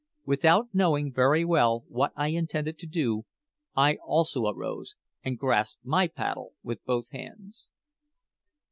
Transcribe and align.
Without 0.25 0.73
knowing 0.73 1.13
very 1.13 1.45
well 1.45 1.83
what 1.87 2.11
I 2.15 2.29
intended 2.29 2.79
to 2.79 2.87
do, 2.87 3.25
I 3.75 3.97
also 4.03 4.47
arose 4.47 4.95
and 5.23 5.37
grasped 5.37 5.85
my 5.85 6.07
paddle 6.07 6.53
with 6.63 6.83
both 6.85 7.11
hands. 7.11 7.69